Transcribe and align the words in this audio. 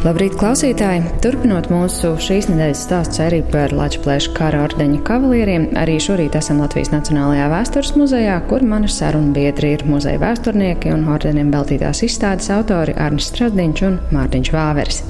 Labrīt, 0.00 0.32
klausītāji! 0.40 1.02
Turpinot 1.20 1.66
mūsu 1.68 2.14
šīs 2.24 2.46
nedēļas 2.48 2.84
stāstu 2.86 3.18
sēriju 3.18 3.44
par 3.52 3.74
Latvijas 3.76 4.30
kara 4.32 4.62
ordeņa 4.64 5.02
kavalieriem, 5.04 5.66
arī 5.76 5.98
šorīt 6.00 6.38
esam 6.40 6.62
Latvijas 6.62 6.88
Nacionālajā 6.94 7.50
vēstures 7.52 7.92
muzejā, 8.00 8.38
kur 8.48 8.64
mani 8.64 8.88
sarunu 8.88 9.34
biedri 9.36 9.74
ir 9.74 9.84
muzeja 9.84 10.22
vēsturnieki 10.24 10.94
un 10.94 11.04
ordeniem 11.12 11.52
veltītās 11.52 12.00
izstādes 12.08 12.48
autori 12.56 12.96
Arnis 12.96 13.28
Stradiņš 13.28 13.84
un 13.90 14.00
Mārtiņš 14.16 14.52
Vāveris. 14.56 15.04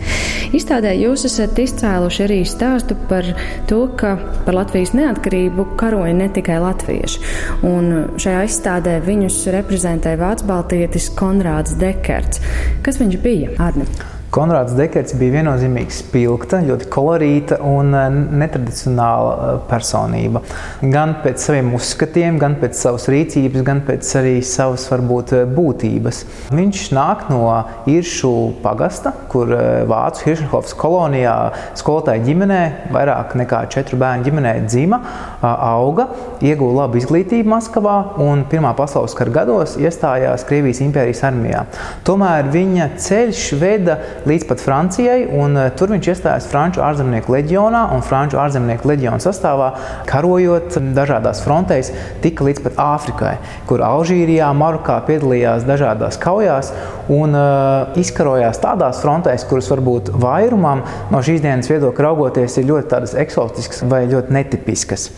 Izstādē 0.58 0.98
jūs 0.98 1.28
esat 1.30 1.62
izcēluši 1.68 2.26
arī 2.26 2.42
stāstu 2.50 2.98
par 3.06 3.30
to, 3.70 3.84
ka 3.94 4.16
par 4.42 4.58
Latvijas 4.58 4.90
neatkarību 4.98 5.70
karoja 5.78 6.18
ne 6.18 6.32
tikai 6.34 6.58
latvieši, 6.66 7.28
un 7.62 7.92
šajā 8.18 8.46
izstādē 8.50 8.98
viņus 9.06 9.44
reprezentēja 9.54 10.26
vācu 10.26 10.50
baltietis 10.50 11.12
Konrāds 11.14 11.78
Dekerts. 11.78 12.42
Kas 12.82 12.98
viņš 12.98 13.22
bija? 13.22 13.54
Arni? 13.62 14.09
Konrāds 14.30 14.76
Dekerts 14.78 15.16
bija 15.18 15.40
viennozīmīgi 15.40 15.90
spilgta, 15.90 16.60
ļoti 16.62 16.86
kolorīta 16.94 17.56
un 17.66 17.88
eh, 17.98 18.04
netradicionāla 18.38 19.32
eh, 19.34 19.56
personība. 19.66 20.44
Gan 20.92 21.16
pēc 21.24 21.42
saviem 21.48 21.72
uzskatiem, 21.74 22.38
gan 22.38 22.54
pēc 22.60 22.78
savas 22.78 23.08
rīcības, 23.10 23.64
gan 23.66 23.82
pēc 23.88 24.12
arī 24.20 24.36
savas 24.46 24.84
varbūt 24.92 25.34
eh, 25.34 25.42
būtības. 25.50 26.22
Viņš 26.54 26.82
nāk 26.94 27.24
no 27.32 27.42
Iršu 27.90 28.30
pagasta, 28.62 29.10
kur 29.32 29.50
Vācu 29.90 30.28
Hiršenhofas 30.28 30.78
kolonijā 30.78 31.34
skolotāja 31.80 32.22
ģimenē, 32.28 32.60
vairāk 32.94 33.34
nekā 33.40 33.64
četru 33.74 33.98
bērnu 33.98 34.28
ģimenē 34.30 34.54
dzima, 34.68 35.02
auga, 35.42 36.06
ieguva 36.44 36.84
labu 36.84 37.00
izglītību 37.00 37.50
Maskavā 37.50 37.96
un 38.22 38.44
Pirmā 38.50 38.72
pasaules 38.78 39.14
kara 39.18 39.32
gados 39.34 39.76
iestājās 39.80 40.44
Krievijas 40.48 40.80
impērijas 40.84 41.22
armijā. 41.28 41.64
Tomēr 42.06 42.48
viņa 42.52 42.88
ceļš 43.00 43.42
veda 43.60 43.96
līdz 44.28 44.46
pat 44.48 44.64
Francijai, 44.64 45.24
un 45.40 45.58
eh, 45.60 45.70
tur 45.76 45.92
viņš 45.94 46.10
iestājās 46.14 46.48
Franču 46.50 46.84
ārzemnieku 46.84 47.34
leģionā 47.34 47.86
un 47.94 48.04
Franču 48.06 48.40
ārzemnieku 48.40 48.90
leģionu 48.90 49.22
sastāvā, 49.22 49.72
karojot 50.10 50.78
dažādās 50.96 51.42
frontēs, 51.44 51.92
tika 52.24 52.46
līdz 52.46 52.64
pat 52.66 52.80
Āfrikai, 52.86 53.34
kur 53.68 53.84
Alžīrijā, 53.86 54.48
Marokā 54.56 55.00
piedalījās 55.08 55.66
dažādās 55.68 56.18
kaujās 56.20 56.72
un 57.10 57.34
uh, 57.34 57.98
izkarojās 58.00 58.60
tādās 58.62 59.00
frontēs, 59.02 59.44
kuras 59.50 59.68
varbūt 59.72 60.12
vairumam 60.20 60.84
no 61.10 61.22
šīs 61.24 61.42
dienas 61.44 61.70
viedokļa 61.70 62.06
raugoties 62.06 62.58
ir 62.60 62.68
ļoti 62.70 63.00
eksotiskas 63.20 63.84
vai 63.90 64.04
ļoti 64.10 64.34
netipiskas. 64.36 65.08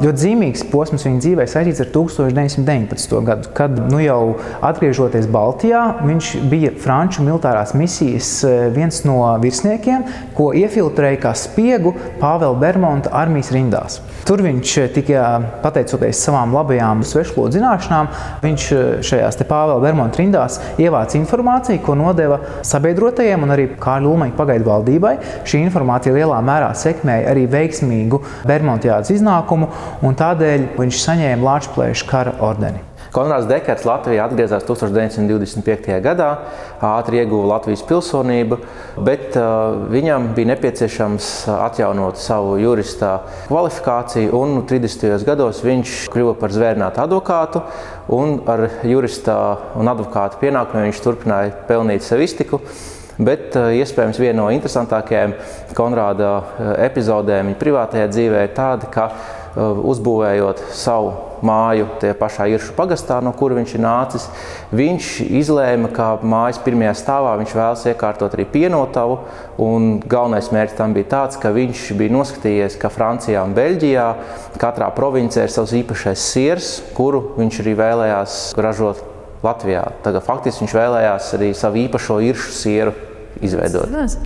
Ļoti 0.00 0.24
zīmīgs 0.24 0.59
posms 0.70 1.04
viņa 1.06 1.20
dzīvē 1.24 1.46
saistīts 1.50 1.82
ar 1.84 1.90
1919. 1.94 3.16
gadu, 3.26 3.50
kad 3.56 3.76
nu 3.90 4.00
jau 4.02 4.36
atgriežoties 4.66 5.28
Baltijā, 5.30 5.82
viņš 6.04 6.30
bija 6.50 6.72
Franču 6.80 7.24
militārās 7.26 7.74
misijas 7.78 8.30
eh, 8.44 8.68
viens 8.74 9.02
no 9.06 9.18
virsniekiem, 9.42 10.04
ko 10.36 10.50
iefiltrēja 10.56 11.20
kā 11.24 11.34
spiegu 11.38 11.94
Pāvela 12.20 12.56
Bermonta 12.60 13.12
armijas 13.16 13.52
rindās. 13.54 14.00
Tur 14.28 14.42
viņš 14.44 14.74
eh, 14.82 14.90
tika, 14.94 15.24
pateicoties 15.64 16.20
savām 16.26 16.54
labajām 16.56 17.04
svešvalodu 17.06 17.58
zināšanām, 17.58 18.10
viņš 18.44 18.66
eh, 18.76 18.90
šajās 19.06 19.40
Pāvela 19.44 19.80
Bermonta 19.82 20.22
rindās 20.22 20.60
ievāca 20.80 21.18
informāciju, 21.20 21.82
ko 21.86 21.96
nodeva 21.98 22.40
sabiedrotajiem 22.66 23.46
un 23.46 23.54
arī 23.54 23.68
Kārļa 23.80 24.10
Ulmaņa 24.10 24.36
pagaidu 24.38 24.68
valdībai. 24.70 25.14
Šī 25.48 25.62
informācija 25.64 26.14
lielā 26.14 26.40
mērā 26.44 26.70
sekmēja 26.76 27.30
arī 27.32 27.46
veiksmīgu 27.50 28.20
Bermontiādas 28.48 29.12
iznākumu 29.14 29.70
un 30.06 30.16
tādēļ 30.18 30.49
viņš 30.78 31.02
saņēma 31.06 31.46
Latvijas 31.46 32.06
kara 32.08 32.36
ordeni. 32.44 32.84
Konrads 33.10 33.48
Dekers 33.50 33.82
Latvijā 33.88 34.22
atgriezās 34.22 34.62
1925. 34.68 35.96
gadā, 36.04 36.28
ātri 36.86 37.18
ieguva 37.18 37.56
Latvijas 37.56 37.82
pilsonību, 37.88 38.58
bet 39.02 39.34
uh, 39.38 39.80
viņam 39.90 40.28
bija 40.36 40.52
nepieciešams 40.52 41.30
atjaunot 41.56 42.20
savu 42.22 42.54
jurista 42.62 43.16
kvalifikāciju. 43.48 44.30
Un 44.38 44.62
30. 44.70 45.26
gados 45.26 45.64
viņš 45.66 45.96
kļuva 46.14 46.36
par 46.38 46.54
zvērnātu 46.54 47.02
advokātu, 47.02 47.64
un 48.14 48.38
ar 48.50 48.68
jurista 48.86 49.40
un 49.80 49.90
advokāta 49.90 50.38
pienākumiem 50.42 50.90
viņš 50.92 51.04
turpināja 51.04 51.58
pelnīt 51.66 52.06
sev 52.06 52.22
iztiku. 52.22 52.62
Bet 53.20 53.58
uh, 53.58 53.72
iespējams 53.74 54.22
viena 54.22 54.38
no 54.38 54.46
interesantākajām 54.54 55.34
Konrāda 55.76 56.30
uh, 56.38 56.72
epizodēm 56.86 57.50
viņa 57.50 57.58
privātajā 57.60 58.06
dzīvē 58.14 58.46
ir 58.46 58.54
tāda, 58.54 58.86
uzbūvējot 59.56 60.62
savu 60.76 61.12
māju 61.46 61.86
tajā 62.00 62.14
pašā 62.20 62.46
īršu 62.52 62.74
pagastā, 62.76 63.18
no 63.24 63.32
kur 63.36 63.54
viņš 63.56 63.74
ir 63.74 63.82
nācis. 63.82 64.26
Viņš 64.76 65.08
izlēma, 65.40 65.90
ka 65.94 66.10
mājas 66.22 66.60
pirmajā 66.62 66.92
stāvā 67.00 67.32
viņš 67.40 67.54
vēlas 67.56 67.84
iekārtot 67.90 68.36
arī 68.36 68.46
pienotavu. 68.52 69.18
Galvenais 70.10 70.50
mērķis 70.54 70.78
tam 70.78 70.94
bija 70.96 71.10
tāds, 71.14 71.40
ka 71.40 71.52
viņš 71.56 71.86
bija 71.98 72.14
noskatījies, 72.14 72.78
ka 72.80 72.92
Francijā 72.92 73.44
un 73.46 73.56
Beļģijā 73.56 74.08
katrā 74.60 74.90
provincē 74.96 75.46
ir 75.46 75.54
savs 75.54 75.74
īpašais 75.80 76.28
siers, 76.34 76.72
kuru 76.96 77.30
viņš 77.40 77.62
arī 77.64 77.76
vēlējās 77.80 78.38
ražot 78.60 79.02
Latvijā. 79.44 79.86
Tagad 80.04 80.26
faktiski 80.26 80.66
viņš 80.66 80.76
vēlējās 80.76 81.34
arī 81.38 81.54
savu 81.56 81.84
īpašo 81.86 82.20
īršu 82.28 82.56
sieru 82.60 82.96
izveidot. 83.40 83.88
Tas. 83.94 84.18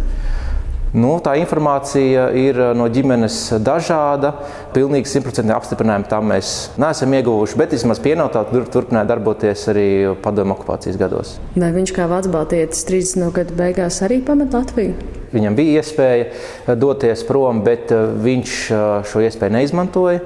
Nu, 0.94 1.16
tā 1.18 1.32
informācija 1.40 2.28
ir 2.38 2.58
eh, 2.60 2.70
no 2.78 2.86
ģimenes 2.86 3.38
dažāda. 3.66 4.30
Pilnīgi 4.76 5.10
simtprocentīgi 5.10 5.56
apstiprinājumu 5.56 6.06
tam 6.10 6.30
mēs 6.30 6.52
neesam 6.78 7.16
ieguvuši, 7.18 7.58
bet 7.58 7.74
vismaz 7.74 7.98
pienotāt 8.04 8.52
tur, 8.54 8.68
turpināja 8.70 9.10
darboties 9.10 9.66
arī 9.74 9.88
padomu 10.22 10.54
okupācijas 10.54 11.00
gados. 11.00 11.34
Vai 11.58 11.72
viņš 11.74 11.96
kā 11.98 12.06
Baltijas 12.06 12.86
30. 12.86 13.26
gadu 13.34 13.58
beigās 13.58 13.98
arī 14.06 14.22
pamet 14.22 14.54
Latviju? 14.54 15.23
Viņam 15.34 15.58
bija 15.58 15.82
iespēja 15.82 16.26
eh, 16.30 16.74
doties 16.78 17.24
prom, 17.28 17.64
bet 17.66 17.92
eh, 17.94 18.08
viņš 18.26 18.58
šo 19.10 19.24
iespēju 19.26 19.58
neizmantoja. 19.58 20.24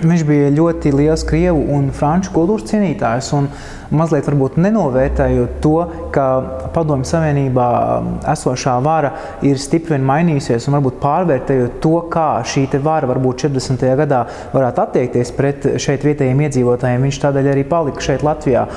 Viņš 0.00 0.22
bija 0.22 0.50
ļoti 0.54 0.92
liels 0.94 1.24
krievu 1.26 1.64
un 1.74 1.88
franču 1.94 2.30
kultūras 2.36 2.68
cienītājs. 2.70 3.32
Un 3.34 3.48
mazliet 3.90 4.28
nenovērtējot 4.30 5.56
to, 5.64 5.76
ka 6.14 6.26
Padomju 6.74 7.08
Savienībā 7.10 7.66
esošā 8.30 8.76
vara 8.84 9.10
ir 9.42 9.58
stipri 9.58 9.98
mainījusies, 9.98 10.68
un 10.68 10.78
varbūt 10.78 11.00
pārvērtējot 11.02 11.80
to, 11.82 11.96
kā 12.12 12.28
šī 12.46 12.68
vara 12.84 13.08
varbūt 13.10 13.48
40. 13.48 13.84
gadā 13.98 14.24
varētu 14.54 14.84
attiekties 14.84 15.32
pret 15.34 15.66
šeit 15.82 16.06
vietējiem 16.06 16.44
iedzīvotājiem, 16.46 17.08
viņš 17.08 17.20
tādēļ 17.24 17.50
arī 17.50 17.64
palika 17.66 18.04
šeit 18.04 18.22
Latvijā. 18.26 18.68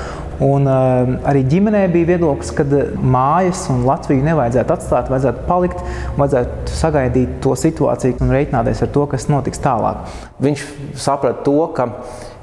Un, 0.43 0.65
uh, 0.65 1.13
arī 1.29 1.43
ģimenē 1.45 1.85
bija 1.93 2.15
viedoklis, 2.15 2.49
ka 2.57 2.65
mājas 2.97 3.67
un 3.71 3.85
Latviju 3.85 4.25
nevajadzētu 4.25 4.73
atstāt, 4.75 5.11
vajadzētu 5.13 5.45
palikt, 5.47 5.72
vajadzētu 6.19 6.77
sagaidīt 6.77 7.39
to 7.43 7.55
situāciju 7.59 8.19
un 8.23 8.35
reiķināties 8.35 8.83
ar 8.85 8.93
to, 8.93 9.07
kas 9.11 9.29
notiks 9.31 9.61
tālāk. 9.63 10.05
Viņš 10.43 10.67
saprata 10.99 11.45
to, 11.47 11.57
ka 11.75 11.89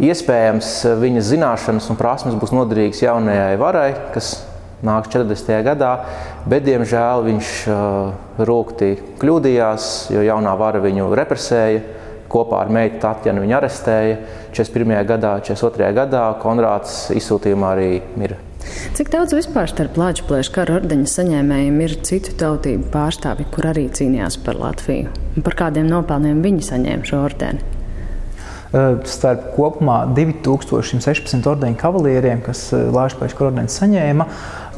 Iespējams, 0.01 0.69
viņa 0.97 1.23
zināšanas 1.29 1.91
un 1.93 1.99
prasmes 2.01 2.37
būs 2.41 2.55
noderīgas 2.57 3.03
jaunajai 3.05 3.59
varai, 3.61 3.91
kas 4.15 4.33
nāks 4.87 5.13
40. 5.13 5.59
gadā, 5.67 5.91
bet, 6.49 6.65
diemžēl, 6.65 7.27
viņš 7.27 7.53
uh, 7.69 8.41
rūkti 8.49 8.95
kļūdījās, 9.21 9.93
jo 10.17 10.25
jaunā 10.25 10.57
vara 10.57 10.81
viņu 10.81 11.13
represēja. 11.21 11.83
Kopā 12.31 12.63
ar 12.63 12.71
meitu 12.73 13.03
Tatjanu 13.03 13.43
viņu 13.43 13.59
arestēja. 13.59 14.21
41. 14.55 15.03
gadā, 15.09 15.35
42. 15.45 15.91
gadā 15.99 16.29
Konrāds 16.41 17.11
izsūtījumā 17.19 17.75
arī 17.75 17.91
mirra. 18.15 18.50
Cik 18.97 19.11
daudz 19.13 19.35
vispār 19.37 19.71
starp 19.71 19.97
Latvijas 20.01 20.51
kara 20.53 20.79
ordeņa 20.81 21.09
saņēmējiem 21.09 21.83
ir 21.85 21.97
citu 22.07 22.35
tautību 22.41 22.91
pārstāvji, 22.93 23.49
kur 23.55 23.71
arī 23.71 23.87
cīnījās 23.97 24.39
par 24.45 24.59
Latviju? 24.61 25.13
Un 25.37 25.47
par 25.47 25.57
kādiem 25.65 25.89
nopelniem 25.91 26.43
viņi 26.45 26.67
saņēma 26.69 27.09
šo 27.09 27.23
ordeni? 27.25 27.63
Starp 29.11 29.49
kopumā 29.57 30.05
2116 30.15 31.49
ordeņu 31.51 31.79
kavalieriem, 31.81 32.43
kas 32.47 32.69
Latvijas 32.71 33.35
ordeņu 33.43 33.73
saņēma, 33.75 34.27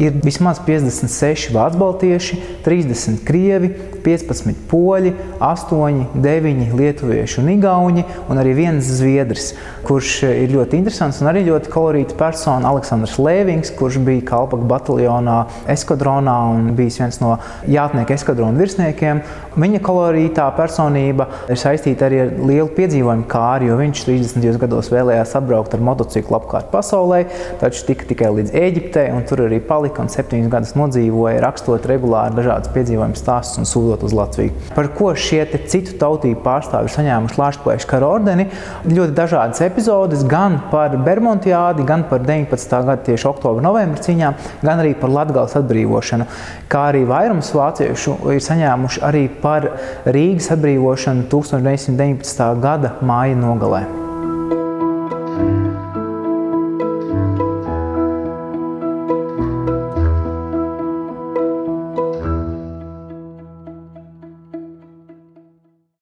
ir 0.01 0.17
vismaz 0.25 0.61
56 0.67 1.53
vācu 1.53 1.81
baltieši, 1.81 2.39
30 2.65 3.21
krievi, 3.27 3.73
15 4.03 4.65
poļi, 4.71 5.13
8, 5.43 6.01
9 6.23 6.73
lietuvieši 6.79 7.41
un 7.43 7.51
igauni, 7.53 8.05
un 8.31 8.41
arī 8.41 8.55
viens 8.57 8.87
zviedrs, 8.99 9.53
kurš 9.87 10.15
ir 10.31 10.53
ļoti 10.55 10.79
interesants 10.81 11.21
un 11.23 11.31
arī 11.31 11.45
ļoti 11.47 11.71
kolorīta 11.73 12.17
persona, 12.19 12.71
Aleksandrs 12.73 13.19
Lēvings, 13.23 13.73
kurš 13.79 14.01
bija 14.03 14.25
Kalpaka 14.33 14.67
bataljonā 14.71 15.39
eskadronā 15.73 16.37
un 16.55 16.73
bijis 16.79 16.99
viens 17.03 17.21
no 17.23 17.37
jātnieku 17.71 18.17
eskadronu 18.17 18.63
virsniekiem. 18.63 19.23
Viņa 19.53 19.83
kolorītā 19.85 20.47
personība 20.57 21.29
ir 21.53 21.61
saistīta 21.61 22.07
arī 22.09 22.23
ar 22.25 22.31
lielu 22.41 22.71
piedzīvojumu 22.73 23.27
kāri, 23.31 23.69
jo 23.69 23.79
viņš 23.79 24.05
30. 24.09 24.61
gados 24.63 24.89
vēlējās 24.93 25.37
atbraukt 25.39 25.77
ar 25.77 25.85
motociklu 25.85 26.39
apkārt 26.39 26.71
pasaulē, 26.73 27.25
taču 27.61 27.85
tika 27.91 28.09
tikai 28.09 28.33
līdz 28.39 28.55
Eģiptei 28.63 29.11
un 29.13 29.27
tur 29.29 29.45
arī 29.47 29.61
palika 29.61 29.82
palika 29.83 30.05
un 30.05 30.11
septiņus 30.13 30.51
gadus 30.53 30.73
nodzīvoja, 30.79 31.41
rakstot 31.43 31.87
regulāri 31.91 32.37
dažādas 32.37 32.71
piedzīvojumu 32.75 33.19
stāstus 33.19 33.59
un 33.59 33.67
sūtot 33.67 34.05
uz 34.07 34.15
Latviju. 34.15 34.53
Par 34.77 34.89
ko 34.95 35.11
šie 35.19 35.43
citu 35.67 35.97
tautību 35.99 36.43
pārstāvji 36.45 36.87
ir 36.87 36.95
saņēmuši 36.95 37.41
Latvijas 37.41 37.87
kara 37.91 38.11
ordeni? 38.15 38.47
Ļoti 38.87 39.17
dažādas 39.17 39.63
epizodes, 39.67 40.23
gan 40.29 40.61
par 40.71 40.95
Bermontiādi, 41.03 41.87
gan 41.89 42.07
par 42.11 42.23
19. 42.23 42.77
gada 42.79 43.01
tieši 43.09 43.27
oktobra 43.33 43.65
novembra 43.65 44.05
cīņām, 44.07 44.39
gan 44.63 44.85
arī 44.85 44.95
par 45.01 45.11
Latvijas 45.17 45.59
atbrīvošanu. 45.63 46.29
Kā 46.71 46.85
arī 46.93 47.03
vairums 47.09 47.51
vāciešu 47.57 48.21
ir 48.37 48.45
saņēmuši 48.45 49.03
arī 49.09 49.27
par 49.43 49.67
Rīgas 50.07 50.53
atbrīvošanu 50.55 51.27
1919. 51.33 52.47
gada 52.63 52.95
māja 53.03 53.39
nogalē. 53.43 54.02